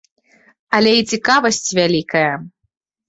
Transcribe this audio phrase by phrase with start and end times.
[0.77, 2.33] Але і цікавасць вялікая.